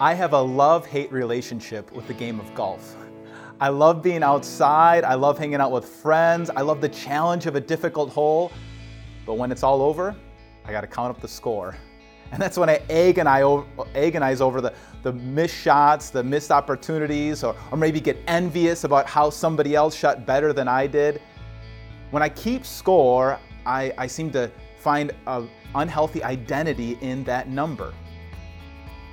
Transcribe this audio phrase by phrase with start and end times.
[0.00, 2.94] I have a love hate relationship with the game of golf.
[3.60, 7.56] I love being outside, I love hanging out with friends, I love the challenge of
[7.56, 8.52] a difficult hole.
[9.26, 10.14] But when it's all over,
[10.64, 11.76] I got to count up the score.
[12.30, 13.64] And that's when I agonize,
[13.96, 14.72] agonize over the,
[15.02, 19.96] the missed shots, the missed opportunities, or, or maybe get envious about how somebody else
[19.96, 21.20] shot better than I did.
[22.12, 27.92] When I keep score, I, I seem to find an unhealthy identity in that number.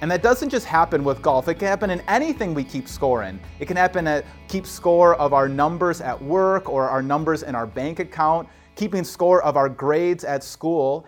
[0.00, 1.48] And that doesn't just happen with golf.
[1.48, 3.38] It can happen in anything we keep score in.
[3.58, 7.54] It can happen at keep score of our numbers at work or our numbers in
[7.54, 11.06] our bank account, keeping score of our grades at school.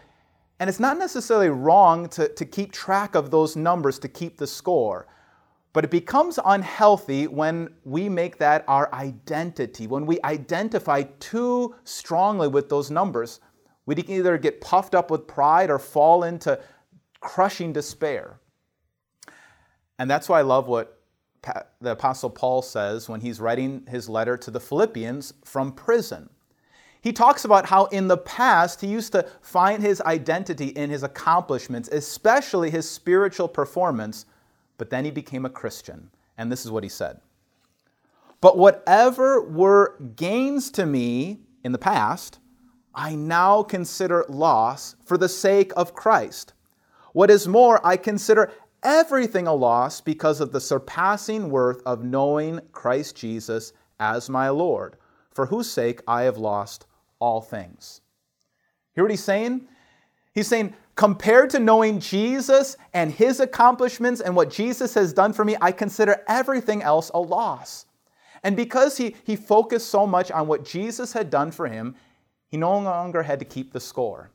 [0.60, 4.46] And it's not necessarily wrong to, to keep track of those numbers to keep the
[4.46, 5.06] score.
[5.72, 12.46] But it becomes unhealthy when we make that our identity, when we identify too strongly
[12.46, 13.40] with those numbers.
[13.86, 16.60] We can either get puffed up with pride or fall into
[17.20, 18.38] crushing despair.
[20.02, 20.98] And that's why I love what
[21.80, 26.28] the Apostle Paul says when he's writing his letter to the Philippians from prison.
[27.00, 31.04] He talks about how in the past he used to find his identity in his
[31.04, 34.26] accomplishments, especially his spiritual performance,
[34.76, 36.10] but then he became a Christian.
[36.36, 37.20] And this is what he said
[38.40, 42.40] But whatever were gains to me in the past,
[42.92, 46.54] I now consider loss for the sake of Christ.
[47.12, 48.50] What is more, I consider
[48.82, 54.96] everything a loss because of the surpassing worth of knowing Christ Jesus as my Lord,
[55.30, 56.86] for whose sake I have lost
[57.18, 58.00] all things.
[58.94, 59.68] Hear what he's saying?
[60.34, 65.44] He's saying, compared to knowing Jesus and his accomplishments and what Jesus has done for
[65.44, 67.86] me, I consider everything else a loss.
[68.42, 71.94] And because he, he focused so much on what Jesus had done for him,
[72.48, 74.30] he no longer had to keep the score.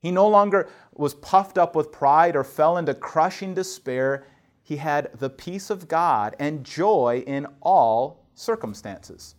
[0.00, 4.26] He no longer was puffed up with pride or fell into crushing despair.
[4.62, 9.34] He had the peace of God and joy in all circumstances.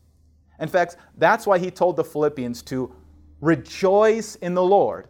[0.60, 2.94] In fact, that's why he told the Philippians to
[3.42, 5.08] rejoice in the Lord.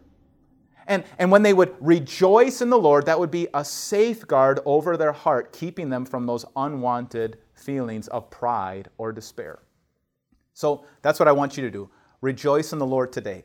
[0.87, 4.95] And, and when they would rejoice in the Lord, that would be a safeguard over
[4.95, 9.59] their heart, keeping them from those unwanted feelings of pride or despair.
[10.53, 11.89] So that's what I want you to do.
[12.21, 13.43] Rejoice in the Lord today.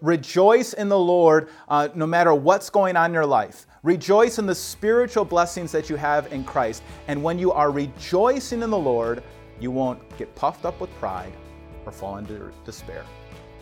[0.00, 3.66] Rejoice in the Lord uh, no matter what's going on in your life.
[3.82, 6.82] Rejoice in the spiritual blessings that you have in Christ.
[7.08, 9.22] And when you are rejoicing in the Lord,
[9.60, 11.32] you won't get puffed up with pride
[11.84, 13.04] or fall into despair.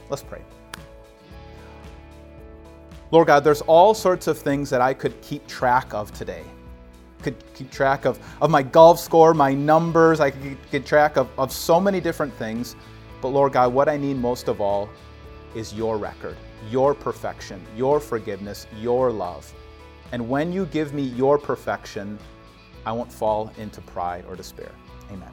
[0.09, 0.43] Let's pray.
[3.11, 6.45] Lord God, there's all sorts of things that I could keep track of today.
[7.23, 11.29] Could keep track of, of my golf score, my numbers, I could keep track of,
[11.39, 12.77] of so many different things.
[13.21, 14.89] But Lord God, what I need most of all
[15.55, 16.37] is your record,
[16.71, 19.53] your perfection, your forgiveness, your love.
[20.13, 22.19] And when you give me your perfection,
[22.87, 24.73] I won't fall into pride or despair.
[25.11, 25.31] Amen.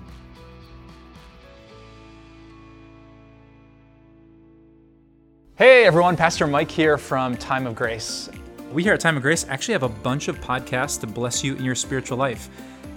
[5.55, 8.29] Hey everyone, Pastor Mike here from Time of Grace.
[8.71, 11.55] We here at Time of Grace actually have a bunch of podcasts to bless you
[11.55, 12.49] in your spiritual life.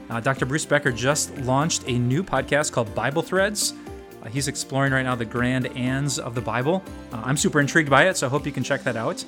[0.08, 0.46] Uh, Dr.
[0.46, 3.74] Bruce Becker just launched a new podcast called Bible Threads.
[4.30, 6.82] He's exploring right now the grand ands of the Bible.
[7.12, 9.24] Uh, I'm super intrigued by it, so I hope you can check that out.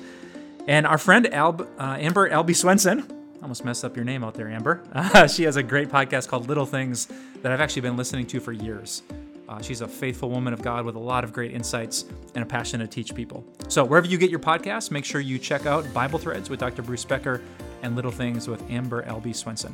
[0.67, 3.05] And our friend Alb, uh, Amber Albee Swenson,
[3.41, 4.81] almost messed up your name out there, Amber.
[5.33, 7.07] she has a great podcast called Little Things
[7.41, 9.03] that I've actually been listening to for years.
[9.47, 12.45] Uh, she's a faithful woman of God with a lot of great insights and a
[12.45, 13.45] passion to teach people.
[13.69, 16.81] So, wherever you get your podcasts, make sure you check out Bible Threads with Dr.
[16.81, 17.41] Bruce Becker
[17.81, 19.73] and Little Things with Amber Albee Swenson.